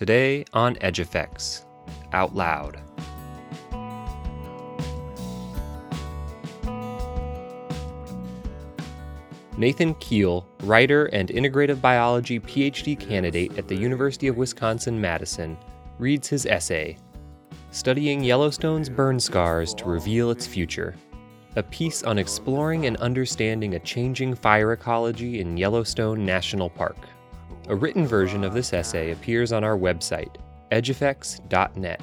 [0.00, 1.66] Today on Edge Effects
[2.14, 2.80] Out Loud.
[9.58, 15.58] Nathan Kiel, writer and integrative biology PhD candidate at the University of Wisconsin Madison,
[15.98, 16.96] reads his essay,
[17.70, 20.94] Studying Yellowstone's Burn Scars to Reveal Its Future,
[21.56, 26.96] a piece on exploring and understanding a changing fire ecology in Yellowstone National Park.
[27.70, 30.34] A written version of this essay appears on our website,
[30.72, 32.00] edgeeffects.net.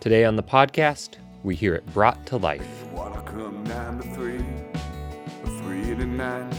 [0.00, 2.86] Today on the podcast, we hear it brought to life.
[2.90, 4.42] Wanna come nine to three,
[5.58, 6.50] three to nine?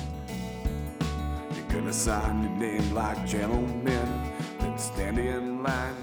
[1.55, 5.95] You're gonna sign your name like gentlemen, then stand in line.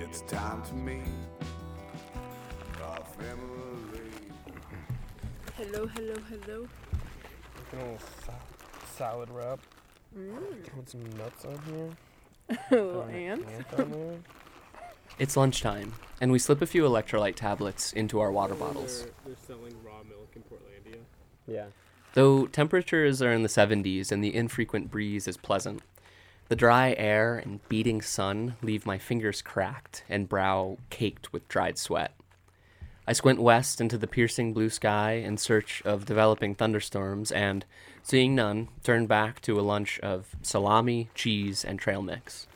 [0.00, 1.02] It's time to meet
[2.82, 4.08] our family.
[5.58, 6.66] Hello, hello, hello.
[7.70, 8.32] Get a little sa-
[8.96, 9.60] salad wrap.
[10.16, 10.74] Mm.
[10.74, 12.58] Put some nuts on here.
[12.70, 13.48] Little throw an ant.
[13.48, 14.18] ant on there.
[15.18, 19.02] It's lunchtime, and we slip a few electrolyte tablets into our water bottles.
[19.02, 21.00] They're, they're selling raw milk in Portlandia.
[21.46, 21.66] Yeah.
[22.14, 25.82] Though temperatures are in the 70s and the infrequent breeze is pleasant,
[26.48, 31.78] the dry air and beating sun leave my fingers cracked and brow caked with dried
[31.78, 32.12] sweat.
[33.04, 37.64] I squint west into the piercing blue sky in search of developing thunderstorms and,
[38.04, 42.46] seeing none, turn back to a lunch of salami, cheese, and trail mix.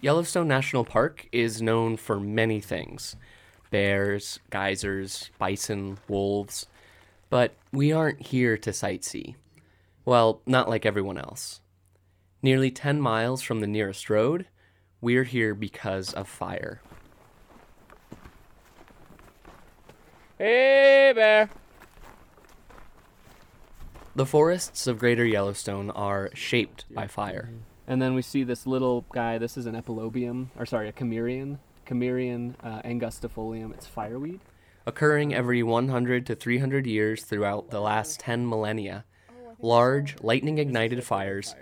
[0.00, 3.16] Yellowstone National Park is known for many things
[3.70, 6.66] bears, geysers, bison, wolves.
[7.30, 9.34] But we aren't here to sightsee.
[10.04, 11.60] Well, not like everyone else.
[12.44, 14.44] Nearly 10 miles from the nearest road,
[15.00, 16.82] we're here because of fire.
[20.36, 21.48] Hey, bear!
[24.14, 27.48] The forests of Greater Yellowstone are shaped by fire.
[27.86, 29.38] And then we see this little guy.
[29.38, 31.56] This is an epilobium, or sorry, a chamerion.
[31.86, 33.72] Chamerion uh, angustifolium.
[33.72, 34.40] It's fireweed.
[34.84, 39.06] Occurring every 100 to 300 years throughout the last 10 millennia,
[39.62, 41.54] large, lightning ignited fires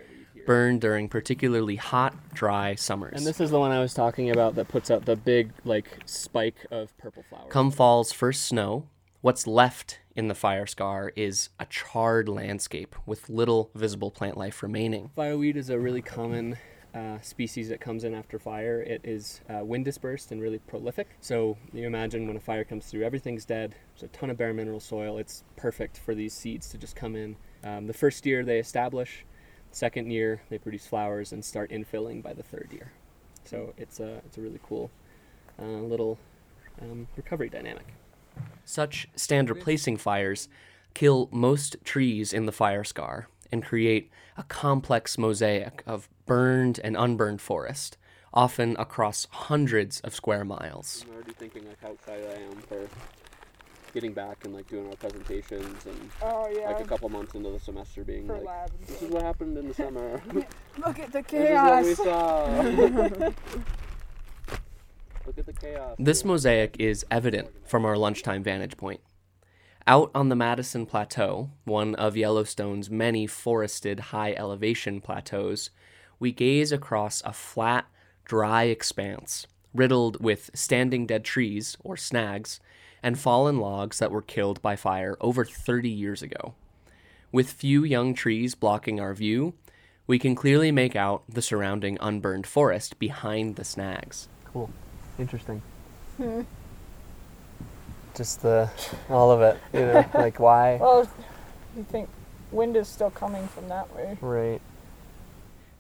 [0.47, 3.15] burn during particularly hot, dry summers.
[3.17, 5.99] And this is the one I was talking about that puts out the big, like,
[6.07, 7.51] spike of purple flowers.
[7.51, 8.89] Come fall's first snow,
[9.21, 14.63] what's left in the fire scar is a charred landscape with little visible plant life
[14.63, 15.11] remaining.
[15.17, 16.59] Fireweed is a really common
[16.95, 18.83] uh, species that comes in after fire.
[18.83, 21.09] It is uh, wind dispersed and really prolific.
[21.21, 23.75] So you imagine when a fire comes through, everything's dead.
[23.95, 25.17] There's a ton of bare mineral soil.
[25.17, 27.37] It's perfect for these seeds to just come in.
[27.65, 29.25] Um, the first year they establish,
[29.73, 32.93] second year they produce flowers and start infilling by the third year.
[33.45, 34.91] So it's a it's a really cool
[35.61, 36.19] uh, little
[36.81, 37.95] um, recovery dynamic.
[38.65, 40.49] Such stand replacing fires
[40.95, 46.97] kill most trees in the fire scar and create a complex mosaic of burned and
[46.97, 47.99] unburned forest,
[48.33, 51.05] often across hundreds of square miles.
[51.09, 52.89] I'm already thinking like how excited I am for
[53.93, 56.71] getting back and like doing our presentations and Oh yeah.
[56.71, 59.69] like a couple months into the semester being for like this is what happened in
[59.69, 60.23] the summer.
[60.85, 61.97] Look at the this is what we chaos.
[61.97, 62.47] saw.
[65.27, 65.97] Look at the chaos.
[65.99, 69.01] This mosaic is evident from our lunchtime vantage point.
[69.87, 75.71] Out on the Madison Plateau, one of Yellowstone's many forested high elevation plateaus,
[76.21, 77.87] we gaze across a flat,
[78.25, 82.61] dry expanse riddled with standing dead trees, or snags,
[83.03, 86.55] and fallen logs that were killed by fire over 30 years ago.
[87.33, 89.55] With few young trees blocking our view,
[90.07, 94.29] we can clearly make out the surrounding unburned forest behind the snags.
[94.45, 94.71] Cool.
[95.19, 95.63] Interesting.
[96.17, 96.43] Hmm.
[98.15, 98.71] Just the,
[99.09, 100.77] all of it, you know, like why?
[100.77, 101.09] Well,
[101.77, 102.09] you think
[102.51, 104.19] wind is still coming from that way?
[104.21, 104.61] Right.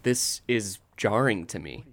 [0.03, 1.84] This is jarring to me.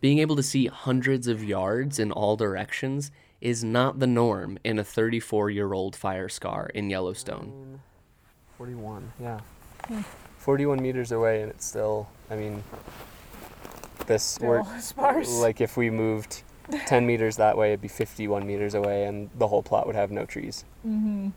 [0.00, 3.10] Being able to see hundreds of yards in all directions
[3.40, 7.80] is not the norm in a 34 year old fire scar in Yellowstone.
[8.58, 9.40] 41, yeah.
[9.86, 10.00] Hmm.
[10.38, 12.62] 41 meters away, and it's still, I mean,
[14.06, 15.38] this, we're, sparse.
[15.38, 16.42] like if we moved
[16.86, 20.10] 10 meters that way, it'd be 51 meters away, and the whole plot would have
[20.10, 20.64] no trees.
[20.86, 21.28] mm-hmm.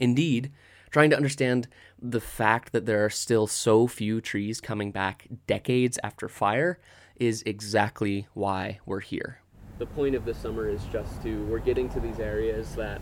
[0.00, 0.52] Indeed,
[0.90, 1.66] trying to understand
[2.00, 6.78] the fact that there are still so few trees coming back decades after fire
[7.16, 9.40] is exactly why we're here.
[9.78, 13.00] The point of the summer is just to, we're getting to these areas that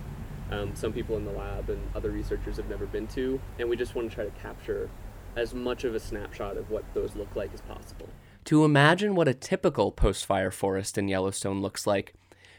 [0.51, 3.77] um, some people in the lab and other researchers have never been to, and we
[3.77, 4.91] just want to try to capture
[5.37, 8.09] as much of a snapshot of what those look like as possible.
[8.45, 12.15] To imagine what a typical post fire forest in Yellowstone looks like,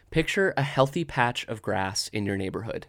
[0.09, 2.87] picture a healthy patch of grass in your neighborhood.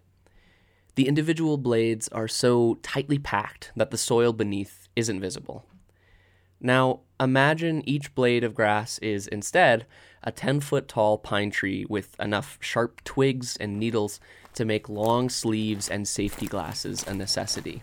[0.94, 5.64] The individual blades are so tightly packed that the soil beneath isn't visible.
[6.60, 9.86] Now, imagine each blade of grass is instead
[10.22, 14.20] a 10 foot tall pine tree with enough sharp twigs and needles
[14.54, 17.82] to make long sleeves and safety glasses a necessity.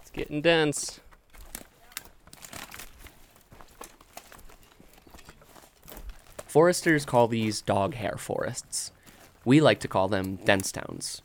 [0.00, 1.00] It's getting dense.
[6.54, 8.92] Foresters call these dog hair forests.
[9.44, 11.20] We like to call them dense towns.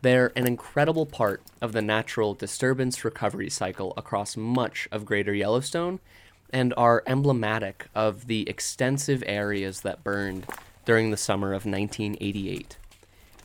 [0.00, 6.00] They're an incredible part of the natural disturbance recovery cycle across much of Greater Yellowstone
[6.48, 10.46] and are emblematic of the extensive areas that burned
[10.86, 12.78] during the summer of 1988.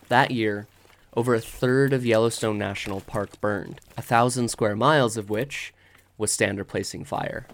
[0.08, 0.68] That year,
[1.14, 5.74] over a third of Yellowstone National Park burned, a thousand square miles of which
[6.18, 7.48] was stand replacing fire.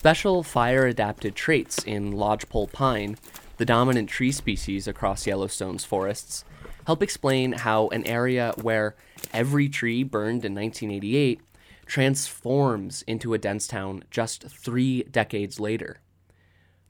[0.00, 3.18] Special fire adapted traits in lodgepole pine,
[3.58, 6.42] the dominant tree species across Yellowstone's forests,
[6.86, 8.96] help explain how an area where
[9.34, 11.42] every tree burned in 1988
[11.84, 16.00] transforms into a dense town just three decades later.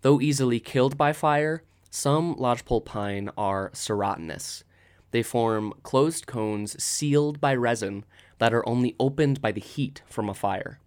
[0.02, 4.62] Though easily killed by fire, some lodgepole pine are serotinous.
[5.10, 8.04] They form closed cones sealed by resin
[8.38, 10.78] that are only opened by the heat from a fire.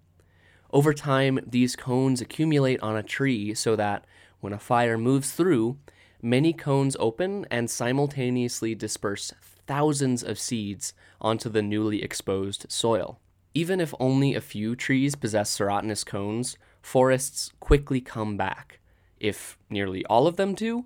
[0.74, 4.06] Over time, these cones accumulate on a tree so that
[4.40, 5.78] when a fire moves through,
[6.20, 9.31] many cones open and simultaneously disperse
[9.68, 13.20] thousands of seeds onto the newly exposed soil.
[13.54, 18.80] Even if only a few trees possess serotinous cones, forests quickly come back.
[19.20, 20.86] If nearly all of them do,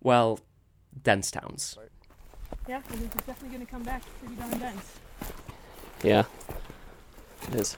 [0.00, 0.40] well,
[1.02, 1.76] dense towns.
[2.66, 4.98] Yeah, it's definitely going to come back pretty darn dense.
[6.02, 6.24] Yeah,
[7.48, 7.76] it is.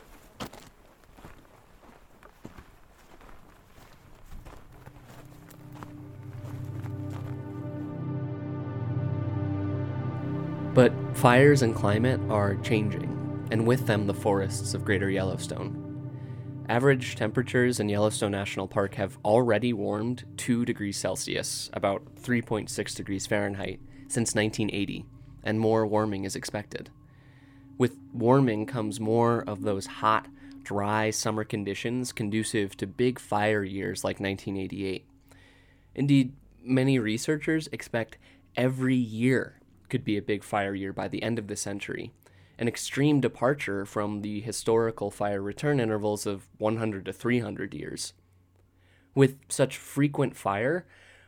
[10.75, 15.79] But fires and climate are changing, and with them the forests of Greater Yellowstone.
[16.67, 23.27] Average temperatures in Yellowstone National Park have already warmed 2 degrees Celsius, about 3.6 degrees
[23.27, 25.05] Fahrenheit, since 1980,
[25.45, 26.89] and more warming is expected.
[27.77, 30.27] With warming comes more of those hot,
[30.63, 35.05] dry summer conditions conducive to big fire years like 1988.
[35.95, 36.33] Indeed,
[36.65, 38.17] many researchers expect
[38.57, 39.59] every year
[39.93, 42.13] could be a big fire year by the end of the century,
[42.59, 48.15] an extreme departure from the historical fire return intervals of 100 to 300 years.
[49.15, 50.87] With such frequent fire,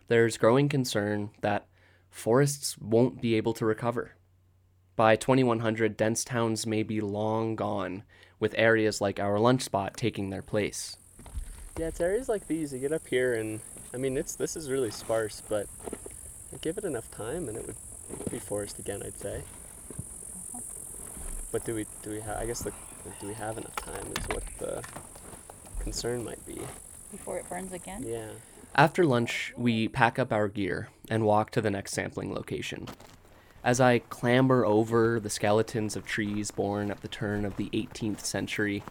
[0.08, 1.66] there's growing concern that
[2.08, 4.12] forests won't be able to recover.
[4.96, 8.02] By 2100, dense towns may be long gone,
[8.40, 10.96] with areas like our lunch spot taking their place.
[11.78, 12.72] Yeah, it's areas like these.
[12.72, 13.60] You get up here, and
[13.92, 15.66] I mean, it's this is really sparse, but
[16.62, 17.76] give it enough time, and it would
[18.30, 19.02] be forest again.
[19.04, 19.42] I'd say.
[20.54, 20.60] Uh-huh.
[21.52, 22.38] But do we do we have?
[22.38, 22.72] I guess the
[23.20, 24.82] do we have enough time is what the
[25.78, 26.58] concern might be.
[27.10, 28.02] before it burns again.
[28.06, 28.30] Yeah.
[28.74, 32.88] After lunch, we pack up our gear and walk to the next sampling location.
[33.62, 38.24] As I clamber over the skeletons of trees born at the turn of the 18th
[38.24, 38.82] century,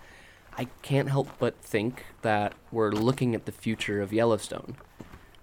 [0.58, 4.78] I can't help but think that we're looking at the future of Yellowstone.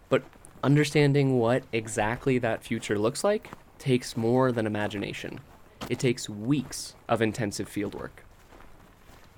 [0.08, 0.22] But
[0.64, 3.50] understanding what exactly that future looks like
[3.80, 5.40] takes more than imagination.
[5.88, 8.22] It takes weeks of intensive fieldwork.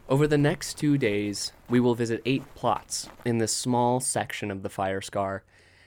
[0.08, 4.62] Over the next two days, we will visit eight plots in this small section of
[4.62, 5.44] the fire scar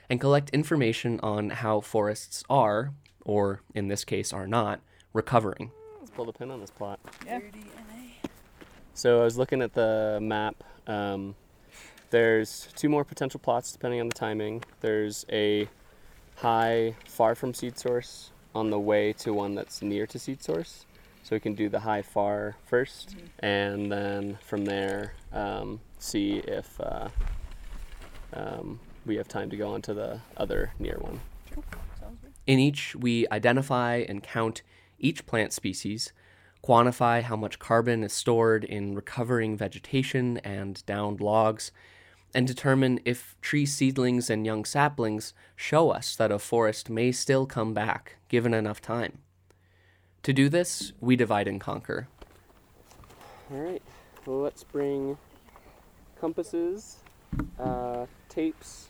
[0.10, 2.94] and collect information on how forests are,
[3.24, 4.80] or in this case are not,
[5.14, 5.72] recovering.
[6.00, 7.00] Let's pull the pin on this plot.
[7.26, 7.40] Yeah.
[8.94, 10.64] So I was looking at the map.
[10.88, 11.36] Um,
[12.10, 14.64] there's two more potential plots depending on the timing.
[14.80, 15.68] There's a
[16.38, 20.86] high far from seed source on the way to one that's near to seed source.
[21.24, 26.80] So we can do the high far 1st and then from there um, see if
[26.80, 27.10] uh,
[28.34, 31.20] um, we have time to go on to the other near one.
[32.48, 34.62] In each, we identify and count
[35.00, 36.14] each plant species,
[36.64, 41.72] quantify how much carbon is stored in recovering vegetation and downed logs,
[42.36, 47.46] and determine if tree seedlings and young saplings show us that a forest may still
[47.46, 49.20] come back given enough time.
[50.24, 52.10] To do this, we divide and conquer.
[53.50, 53.82] All right.
[54.25, 55.18] Well, let's bring
[56.20, 56.98] compasses,
[57.58, 58.89] uh, tapes,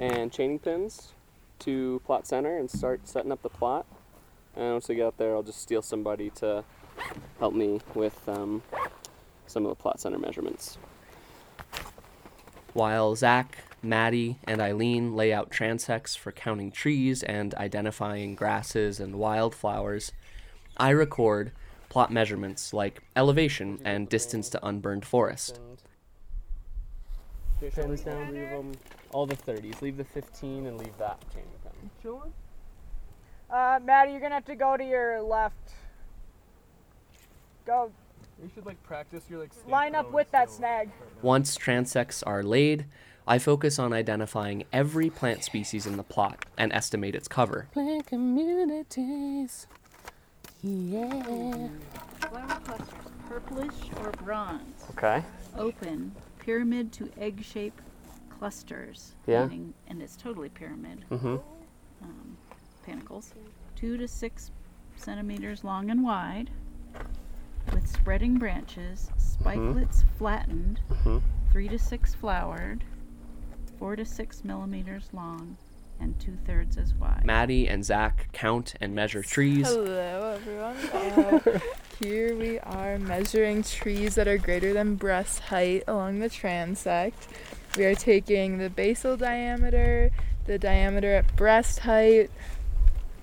[0.00, 1.12] and chaining pins
[1.60, 3.86] to plot center and start setting up the plot.
[4.56, 6.64] And once we get out there, I'll just steal somebody to
[7.38, 8.62] help me with um,
[9.46, 10.78] some of the plot center measurements.
[12.74, 19.14] While Zach, Maddie, and Eileen lay out transects for counting trees and identifying grasses and
[19.14, 20.10] wildflowers,
[20.76, 21.52] I record
[21.88, 25.60] plot measurements like elevation and distance to unburned forest.
[27.72, 28.72] Turn down, leave them
[29.12, 29.80] all the 30s.
[29.80, 31.90] Leave the 15 and leave that chain pen.
[32.02, 32.26] Sure.
[33.48, 35.74] Uh, Maddie, you're gonna have to go to your left.
[37.64, 37.92] Go
[38.42, 39.52] You should like practice your like.
[39.66, 40.90] line up with that snag.
[41.22, 42.86] Once transects are laid,
[43.26, 47.68] I focus on identifying every plant species in the plot and estimate its cover.
[47.72, 49.66] Plant communities.
[50.62, 51.68] Yeah.
[52.20, 52.88] Flower clusters,
[53.28, 54.84] purplish or bronze.
[54.90, 55.22] Okay.
[55.56, 57.80] Open, pyramid to egg shaped
[58.38, 59.14] clusters.
[59.26, 59.46] Yeah.
[59.46, 61.04] meaning- and it's totally pyramid.
[61.10, 61.36] Mm-hmm.
[62.02, 62.36] Um,
[62.86, 63.32] panicles.
[63.76, 64.50] Two to six
[64.96, 66.50] centimeters long and wide,
[66.92, 67.06] with
[67.94, 71.22] spreading branches, spikelets flattened, Mhm.
[71.52, 72.84] three to six flowered,
[73.78, 75.56] four to six millimeters long,
[76.00, 77.24] and two thirds as wide.
[77.24, 79.68] Maddie and Zach count and measure trees.
[79.68, 80.76] Hello, everyone.
[80.92, 81.58] Uh,
[82.00, 87.28] here we are measuring trees that are greater than breast height along the transect.
[87.76, 90.10] We are taking the basal diameter,
[90.46, 92.30] the diameter at breast height,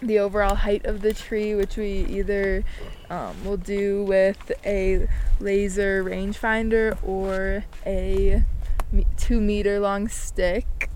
[0.02, 2.64] the overall height of the tree, which we either
[3.10, 5.08] um, will do with a
[5.40, 8.44] laser rangefinder or a
[9.18, 10.90] two meter long stick.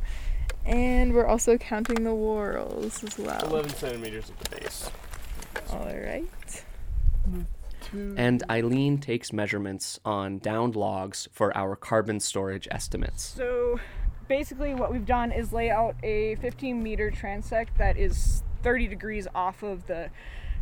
[0.65, 3.45] And we're also counting the whorls as well.
[3.45, 4.89] 11 centimeters at the base.
[5.69, 6.63] All right.
[8.17, 13.24] And Eileen takes measurements on downed logs for our carbon storage estimates.
[13.24, 13.79] So
[14.27, 19.27] basically, what we've done is lay out a 15 meter transect that is 30 degrees
[19.36, 20.10] off of the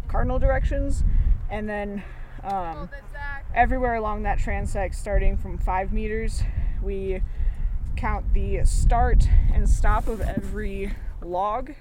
[0.09, 1.05] cardinal directions,
[1.49, 2.03] and then
[2.43, 2.89] um,
[3.55, 6.43] everywhere along that transect, starting from five meters,
[6.81, 7.21] we
[7.95, 10.91] count the start and stop of every
[11.23, 11.71] log,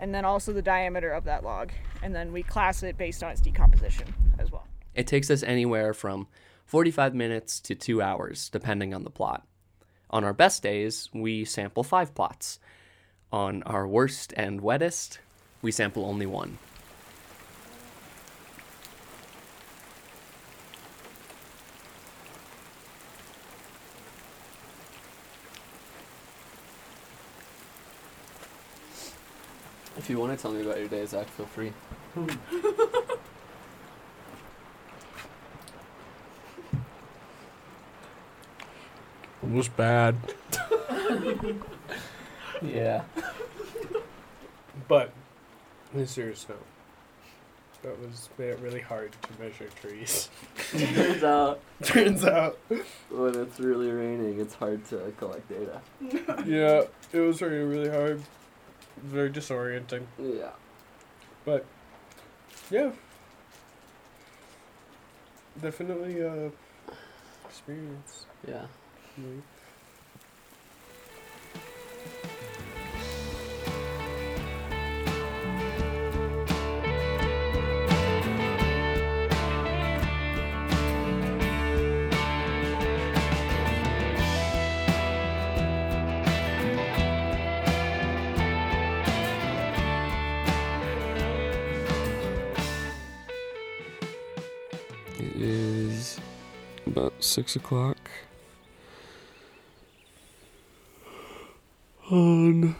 [0.00, 1.70] and then also the diameter of that log,
[2.02, 4.66] and then we class it based on its decomposition as well.
[4.94, 6.26] It takes us anywhere from
[6.64, 9.46] 45 minutes to two hours, depending on the plot.
[10.08, 12.58] On our best days, we sample five plots.
[13.30, 15.18] On our worst and wettest,
[15.62, 16.58] we sample only one.
[29.96, 31.72] If you want to tell me about your day, Zach, feel free.
[39.42, 40.16] It was bad,
[42.62, 43.02] Yeah.
[44.88, 45.12] but
[45.94, 46.64] on a serious note,
[47.82, 50.28] that was made it really hard to measure trees.
[50.72, 52.58] Turns out, Turns out,
[53.10, 55.80] when it's really raining, it's hard to collect data.
[56.46, 58.22] yeah, it was really really hard,
[59.02, 60.04] very disorienting.
[60.18, 60.50] Yeah.
[61.44, 61.64] But
[62.70, 62.90] yeah,
[65.60, 66.50] definitely uh
[67.48, 68.26] experience.
[68.46, 68.66] Yeah.
[69.18, 69.42] Really.
[97.36, 97.98] Six o'clock
[102.10, 102.74] on.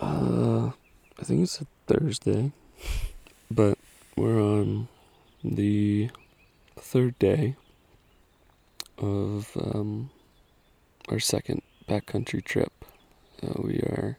[0.00, 0.70] Uh,
[1.18, 2.50] I think it's a Thursday,
[3.50, 3.76] but
[4.16, 4.88] we're on
[5.44, 6.08] the
[6.78, 7.56] third day
[8.96, 10.08] of um,
[11.10, 12.72] our second backcountry trip.
[13.42, 14.16] Uh, we are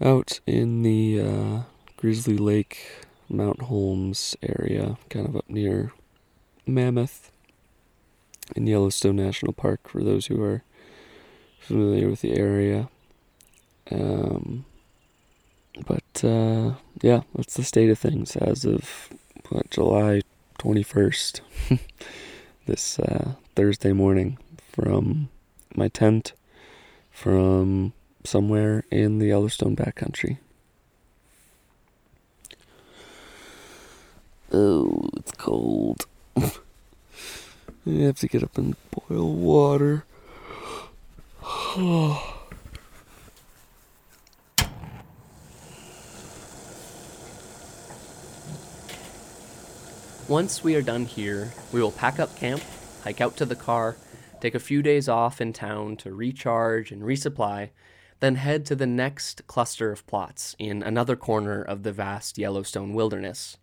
[0.00, 1.62] out in the uh,
[1.96, 2.80] Grizzly Lake
[3.28, 5.92] Mount Holmes area, kind of up near
[6.66, 7.30] Mammoth
[8.54, 10.62] in Yellowstone National Park, for those who are
[11.60, 12.88] familiar with the area.
[13.90, 14.64] Um,
[15.86, 19.08] but uh, yeah, that's the state of things as of
[19.48, 20.22] what July
[20.58, 21.40] 21st,
[22.66, 24.38] this uh, Thursday morning,
[24.72, 25.28] from
[25.74, 26.32] my tent
[27.12, 27.92] from
[28.24, 30.38] somewhere in the Yellowstone backcountry.
[34.52, 36.06] Oh, it's cold.
[37.84, 40.04] you have to get up and boil water.
[50.28, 52.62] Once we are done here, we will pack up camp,
[53.04, 53.96] hike out to the car,
[54.40, 57.68] take a few days off in town to recharge and resupply,
[58.20, 62.94] then head to the next cluster of plots in another corner of the vast Yellowstone
[62.94, 63.58] wilderness.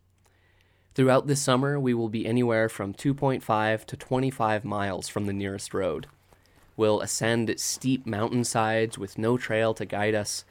[0.99, 5.73] Throughout this summer, we will be anywhere from 2.5 to 25 miles from the nearest
[5.73, 6.07] road.
[6.75, 10.43] We'll ascend steep mountainsides with no trail to guide us,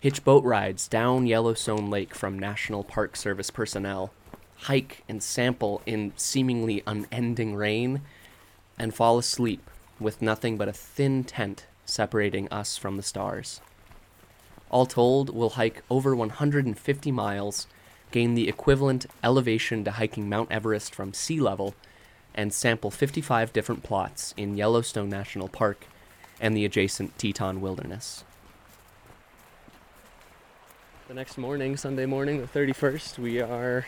[0.00, 4.12] hitch boat rides down Yellowstone Lake from National Park Service personnel,
[4.62, 8.00] hike and sample in seemingly unending rain,
[8.76, 13.60] and fall asleep with nothing but a thin tent separating us from the stars.
[14.68, 17.68] All told, we'll hike over 150 miles,
[18.12, 21.74] gain the equivalent elevation to hiking Mount Everest from sea level,
[22.34, 25.86] and sample 55 different plots in Yellowstone National Park
[26.40, 28.24] and the adjacent Teton Wilderness.
[31.08, 33.86] The next morning, Sunday morning, the 31st, we are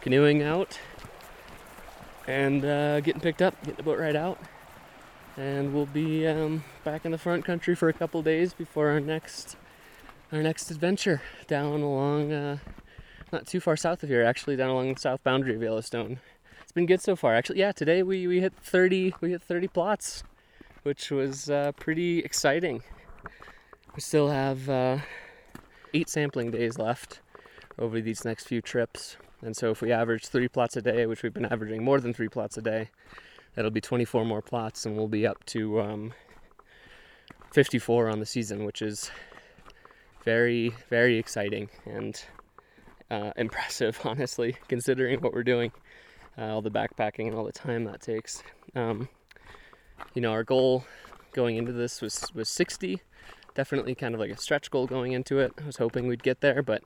[0.00, 0.78] canoeing out
[2.26, 4.38] and uh, getting picked up, getting the boat right out.
[5.36, 9.00] And we'll be um, back in the front country for a couple days before our
[9.00, 9.56] next
[10.32, 12.58] our next adventure down along uh,
[13.32, 16.20] not too far south of here, actually down along the south boundary of Yellowstone.
[16.62, 17.34] It's been good so far.
[17.34, 20.22] Actually, yeah, today we, we hit 30 we hit 30 plots,
[20.82, 22.82] which was uh, pretty exciting.
[23.94, 24.98] We still have uh,
[25.94, 27.20] eight sampling days left
[27.78, 29.16] over these next few trips.
[29.40, 32.12] And so if we average three plots a day, which we've been averaging more than
[32.12, 32.90] three plots a day,
[33.54, 36.12] that'll be 24 more plots, and we'll be up to um,
[37.52, 39.10] 54 on the season, which is
[40.24, 42.24] very, very exciting and
[43.10, 45.72] uh, impressive, honestly, considering what we're doing,
[46.36, 48.42] uh, all the backpacking and all the time that takes.
[48.74, 49.08] Um,
[50.14, 50.84] you know, our goal
[51.32, 53.02] going into this was was 60.
[53.54, 55.52] Definitely kind of like a stretch goal going into it.
[55.60, 56.82] I was hoping we'd get there, but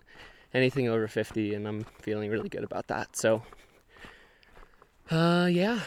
[0.55, 3.15] anything over 50, and I'm feeling really good about that.
[3.17, 3.43] So,
[5.11, 5.81] uh, yeah,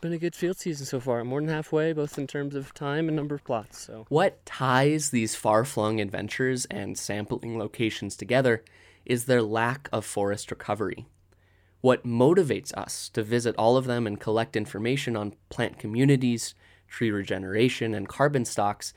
[0.00, 1.24] been a good field season so far.
[1.24, 3.80] More than halfway, both in terms of time and number of plots.
[3.80, 8.64] So, what ties these far-flung adventures and sampling locations together
[9.10, 11.04] is their lack of forest recovery.
[11.80, 16.54] What motivates us to visit all of them and collect information on plant communities,
[16.86, 18.94] tree regeneration, and carbon stocks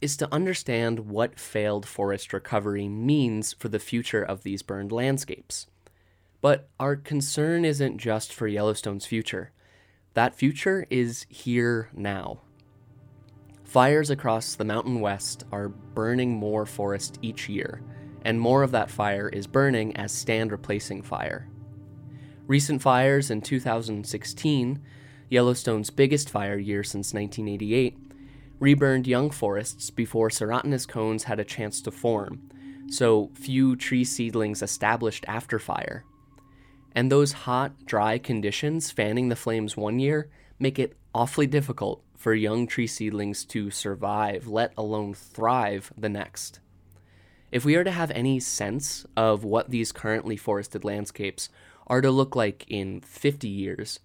[0.00, 5.66] is to understand what failed forest recovery means for the future of these burned landscapes.
[6.40, 9.50] But our concern isn't just for Yellowstone's future.
[10.14, 12.42] That future is here now.
[13.64, 17.82] Fires across the Mountain West are burning more forest each year,
[18.28, 21.48] and more of that fire is burning as stand replacing fire.
[22.46, 24.82] Recent fires in 2016,
[25.30, 27.96] Yellowstone's biggest fire year since 1988,
[28.60, 32.50] reburned young forests before serotinous cones had a chance to form,
[32.90, 36.04] so few tree seedlings established after fire.
[36.92, 42.34] And those hot, dry conditions fanning the flames one year make it awfully difficult for
[42.34, 46.60] young tree seedlings to survive, let alone thrive, the next.
[47.50, 51.48] If we are to have any sense of what these currently forested landscapes
[51.86, 54.00] are to look like in 50 years,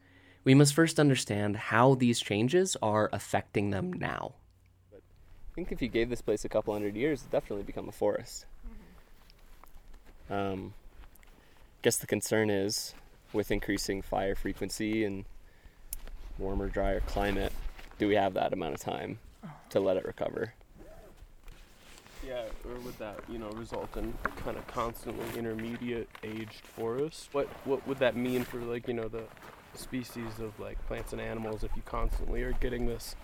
[0.45, 4.35] we must first understand how these changes are affecting them now.
[4.93, 7.91] I think if you gave this place a couple hundred years, it'd definitely become a
[7.91, 8.45] forest.
[10.29, 10.73] Um,
[11.25, 12.95] I guess the concern is
[13.33, 15.25] with increasing fire frequency and
[16.39, 17.51] warmer, drier climate,
[17.99, 19.19] do we have that amount of time
[19.69, 20.53] to let it recover?
[22.27, 27.29] Yeah, or would that, you know, result in kind of constantly intermediate aged forests?
[27.31, 29.23] What what would that mean for like, you know, the
[29.75, 33.15] species of like plants and animals if you constantly are getting this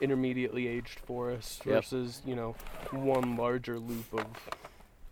[0.00, 1.74] intermediately aged forest Yep.
[1.76, 2.54] versus, you know,
[2.90, 4.26] one larger loop of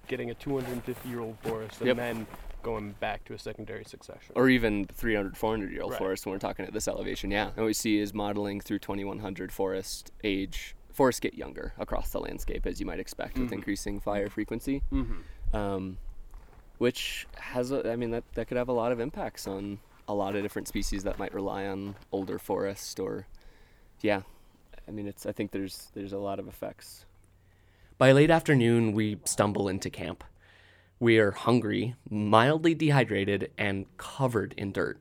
[0.08, 1.96] getting a 250 year old forest and Yep.
[1.96, 2.26] then
[2.62, 4.32] going back to a secondary succession.
[4.36, 5.98] Or even 300, 400 year old Right.
[5.98, 7.48] forest when we're talking at this elevation, yeah.
[7.48, 12.20] And what we see is modeling through 2100 forest age, forests get younger across the
[12.20, 13.54] landscape, as you might expect with Mhm.
[13.54, 14.82] increasing fire frequency.
[14.90, 15.22] Mhm.
[15.52, 15.98] um,
[16.78, 19.78] which has a, I mean that that could have a lot of impacts on
[20.08, 23.26] a lot of different species that might rely on older forest or
[24.00, 24.22] yeah
[24.88, 27.06] I mean it's I think there's there's a lot of effects.
[27.98, 30.24] By late afternoon we stumble into camp.
[30.98, 34.98] We are hungry, mildly dehydrated and covered in dirt.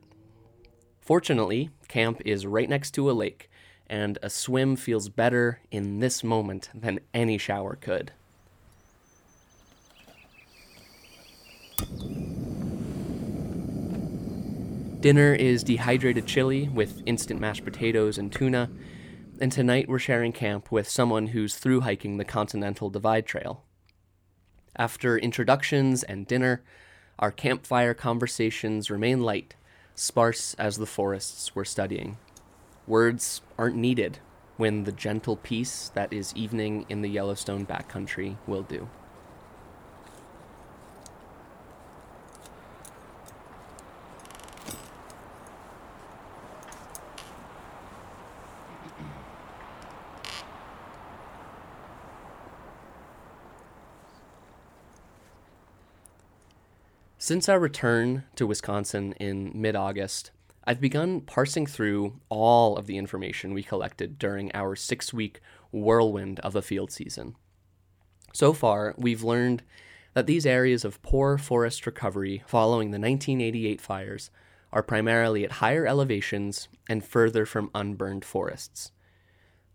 [1.00, 3.50] Fortunately, camp is right next to a lake
[3.88, 8.12] and a swim feels better in this moment than any shower could.
[15.00, 18.70] Dinner is dehydrated chili with instant mashed potatoes and tuna,
[19.38, 23.64] and tonight we're sharing camp with someone who's through hiking the Continental Divide Trail.
[24.76, 26.62] After introductions and dinner,
[27.18, 29.54] our campfire conversations remain light,
[29.94, 32.16] sparse as the forests we're studying.
[32.86, 34.18] Words aren't needed
[34.58, 38.88] when the gentle peace that is evening in the Yellowstone backcountry will do.
[57.16, 60.30] Since our return to Wisconsin in mid August,
[60.66, 66.40] I've begun parsing through all of the information we collected during our six week whirlwind
[66.40, 67.36] of a field season.
[68.32, 69.62] So far, we've learned
[70.14, 74.30] that these areas of poor forest recovery following the 1988 fires
[74.72, 78.90] are primarily at higher elevations and further from unburned forests.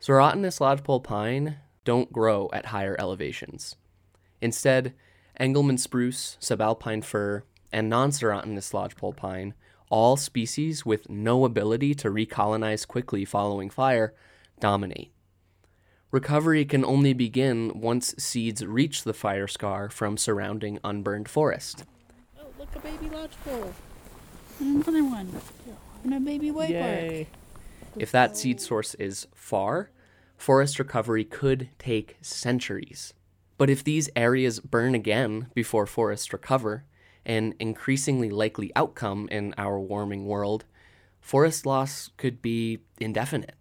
[0.02, 3.76] Serotinous lodgepole pine don't grow at higher elevations.
[4.42, 4.94] Instead,
[5.40, 9.54] Engelmann spruce, subalpine fir, and non serotinous lodgepole pine,
[9.90, 14.14] all species with no ability to recolonize quickly following fire,
[14.60, 15.12] dominate.
[16.12, 21.84] Recovery can only begin once seeds reach the fire scar from surrounding unburned forest.
[22.40, 23.74] Oh, look, a baby lodgepole.
[24.60, 25.32] Another one.
[26.04, 27.28] And a baby white bark.
[27.96, 29.92] If that seed source is far,
[30.38, 33.14] forest recovery could take centuries.
[33.58, 36.86] But if these areas burn again before forests recover,
[37.26, 40.66] an increasingly likely outcome in our warming world,
[41.20, 43.56] forest loss could be indefinite.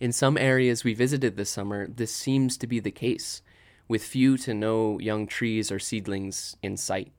[0.00, 3.42] In some areas we visited this summer, this seems to be the case,
[3.88, 7.12] with few to no young trees or seedlings in sight.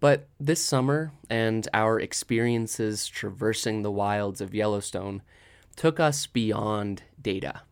[0.00, 5.22] But this summer and our experiences traversing the wilds of Yellowstone
[5.76, 7.62] took us beyond data.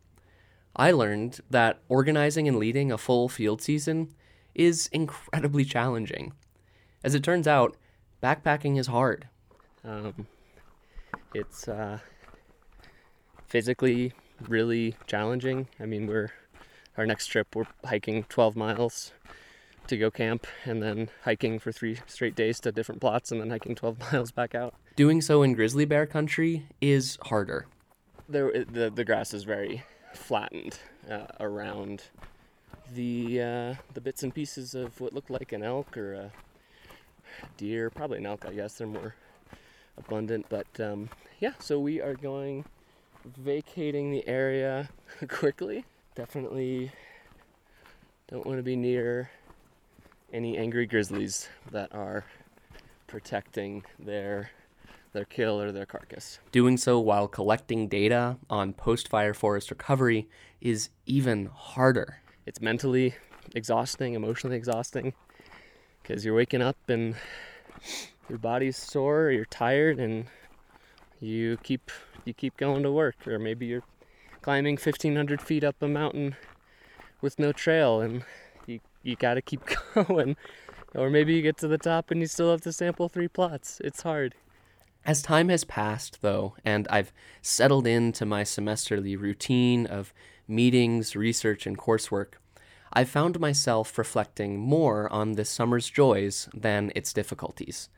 [0.76, 4.14] I learned that organizing and leading a full field season
[4.60, 6.34] is incredibly challenging.
[7.02, 7.78] As it turns out,
[8.22, 9.26] backpacking is hard.
[9.82, 10.26] Um,
[11.32, 12.00] it's uh,
[13.46, 14.12] physically
[14.48, 15.66] really challenging.
[15.80, 16.30] I mean, we're
[16.98, 19.12] our next trip we're hiking 12 miles
[19.86, 23.48] to go camp and then hiking for three straight days to different plots and then
[23.48, 24.74] hiking 12 miles back out.
[24.94, 27.66] Doing so in grizzly bear country is harder.
[28.28, 30.78] There, the the grass is very flattened
[31.10, 32.02] uh, around
[32.94, 36.32] the uh, the bits and pieces of what looked like an elk or a
[37.56, 38.74] deer, probably an elk, I guess.
[38.74, 39.14] They're more
[39.96, 41.52] abundant, but um, yeah.
[41.58, 42.64] So we are going
[43.24, 44.88] vacating the area
[45.28, 45.84] quickly.
[46.14, 46.90] Definitely
[48.28, 49.30] don't want to be near
[50.32, 52.24] any angry grizzlies that are
[53.06, 54.50] protecting their
[55.12, 56.38] their kill or their carcass.
[56.52, 60.28] Doing so while collecting data on post fire forest recovery
[60.60, 62.18] is even harder.
[62.46, 63.14] It's mentally
[63.54, 65.14] exhausting, emotionally exhausting
[66.02, 67.14] because you're waking up and
[68.28, 70.26] your body's sore, you're tired and
[71.20, 71.90] you keep
[72.24, 73.82] you keep going to work or maybe you're
[74.42, 76.36] climbing 1500 feet up a mountain
[77.20, 78.22] with no trail and
[78.66, 79.62] you you got to keep
[79.94, 80.36] going
[80.94, 83.80] or maybe you get to the top and you still have to sample three plots.
[83.84, 84.34] It's hard.
[85.04, 90.12] As time has passed, though, and I've settled into my semesterly routine of
[90.50, 92.34] meetings, research, and coursework,
[92.92, 97.88] I've found myself reflecting more on this summer's joys than its difficulties.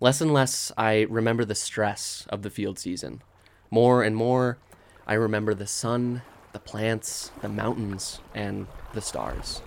[0.00, 3.22] Less and less, I remember the stress of the field season.
[3.70, 4.58] More and more,
[5.06, 9.62] I remember the sun, the plants, the mountains, and the stars.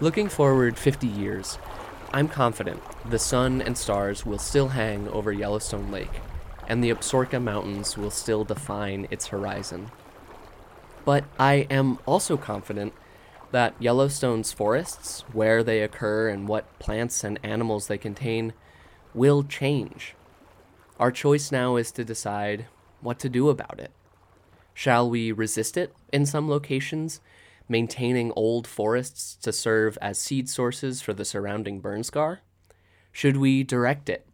[0.00, 1.58] Looking forward 50 years,
[2.12, 2.80] I'm confident
[3.10, 6.20] the sun and stars will still hang over Yellowstone Lake,
[6.68, 9.90] and the Absaroka Mountains will still define its horizon.
[11.04, 12.92] But I am also confident
[13.50, 18.52] that Yellowstone's forests, where they occur and what plants and animals they contain,
[19.14, 20.14] will change.
[21.00, 22.66] Our choice now is to decide
[23.00, 23.90] what to do about it.
[24.74, 27.20] Shall we resist it in some locations
[27.68, 32.40] maintaining old forests to serve as seed sources for the surrounding burn scar?
[33.12, 34.26] Should we direct it,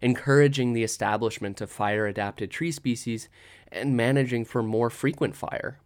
[0.00, 3.28] encouraging the establishment of fire adapted tree species
[3.70, 5.78] and managing for more frequent fire?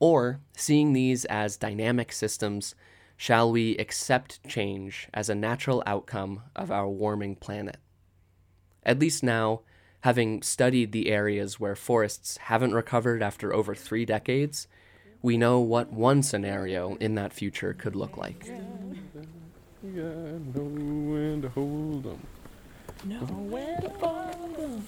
[0.00, 2.74] Or, seeing these as dynamic systems,
[3.16, 7.76] shall we accept change as a natural outcome of our warming planet?
[8.82, 9.62] At least now,
[10.00, 14.68] having studied the areas where forests haven't recovered after over three decades,
[15.24, 18.46] we know what one scenario in that future could look like.
[19.82, 22.20] You when to hold 'em.
[23.06, 24.82] Know when to fall.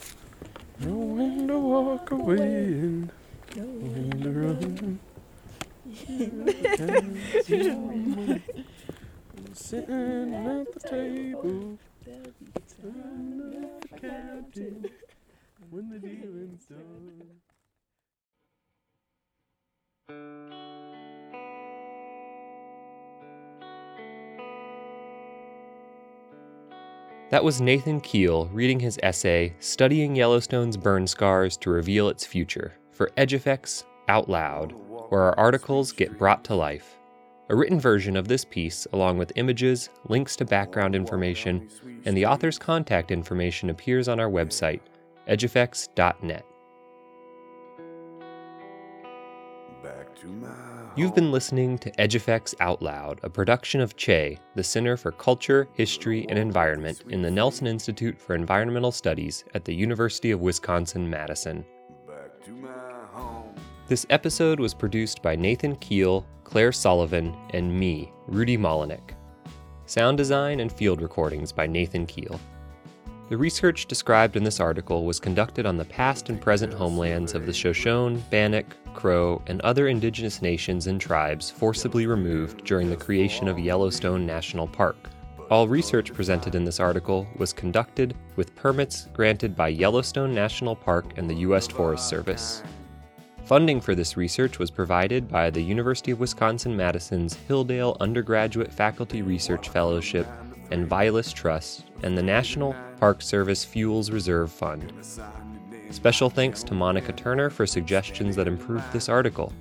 [0.80, 3.10] Know when to walk away and
[3.54, 5.00] when to run.
[9.54, 14.90] Sitting at the table, the captain
[15.70, 17.45] when the dealing's done.
[27.30, 32.74] That was Nathan Kiel reading his essay, Studying Yellowstone's Burn Scars to Reveal Its Future,
[32.92, 34.72] for Edge Effects Out Loud,
[35.08, 37.00] where our articles get brought to life.
[37.48, 41.68] A written version of this piece, along with images, links to background information,
[42.04, 44.80] and the author's contact information appears on our website,
[45.28, 46.46] edgeeffects.net.
[50.96, 55.12] You've been listening to Edge Effects Out Loud, a production of CHE, the Center for
[55.12, 60.40] Culture, History, and Environment in the Nelson Institute for Environmental Studies at the University of
[60.40, 61.66] Wisconsin Madison.
[62.06, 62.70] back to my
[63.12, 63.54] home.
[63.88, 69.10] This episode was produced by Nathan Kiel, Claire Sullivan, and me, Rudy Molinek.
[69.84, 72.40] Sound design and field recordings by Nathan Kiel.
[73.28, 77.44] The research described in this article was conducted on the past and present homelands of
[77.44, 83.48] the Shoshone, Bannock, Crow, and other indigenous nations and tribes forcibly removed during the creation
[83.48, 85.10] of Yellowstone National Park.
[85.50, 91.18] All research presented in this article was conducted with permits granted by Yellowstone National Park
[91.18, 91.66] and the U.S.
[91.66, 92.62] Forest Service.
[93.44, 99.22] Funding for this research was provided by the University of Wisconsin Madison's Hilldale Undergraduate Faculty
[99.22, 100.28] Research Fellowship
[100.70, 104.92] and Vilas Trust and the National Park Service Fuels Reserve Fund.
[105.90, 109.52] Special thanks to Monica Turner for suggestions that improved this article.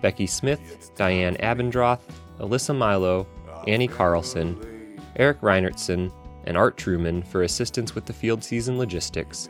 [0.00, 2.00] Becky Smith, Diane Abendroth,
[2.40, 3.26] Alyssa Milo,
[3.68, 6.12] Annie Carlson, Eric Reinertson,
[6.44, 9.48] and Art Truman for assistance with the field season logistics,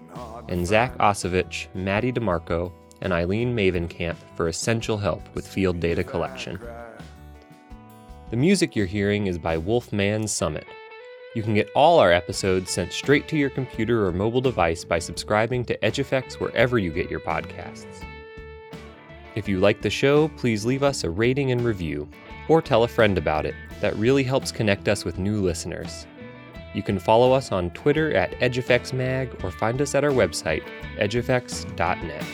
[0.48, 6.60] and Zach Osovich, Maddie DeMarco, and Eileen Mavenkamp for essential help with field data collection.
[8.32, 10.64] The music you're hearing is by Wolfman Summit.
[11.34, 15.00] You can get all our episodes sent straight to your computer or mobile device by
[15.00, 18.02] subscribing to Edge Effects wherever you get your podcasts.
[19.34, 22.08] If you like the show, please leave us a rating and review,
[22.48, 23.54] or tell a friend about it.
[23.82, 26.06] That really helps connect us with new listeners.
[26.72, 30.62] You can follow us on Twitter at EdgeEffectsMag or find us at our website,
[30.96, 32.24] edgeeffects.net.